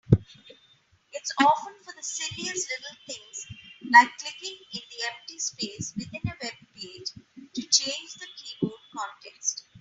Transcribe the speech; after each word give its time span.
It's 1.11 1.31
often 1.41 1.75
for 1.83 1.93
the 1.95 2.01
silliest 2.01 2.67
little 2.71 2.97
things, 3.05 3.45
like 3.93 4.09
clicking 4.17 4.57
in 4.73 4.81
the 4.89 5.07
empty 5.11 5.37
space 5.37 5.93
within 5.95 6.21
a 6.25 6.43
webpage 6.43 7.11
to 7.53 7.61
change 7.61 8.13
the 8.15 8.25
keyboard 8.35 8.79
context. 8.97 9.67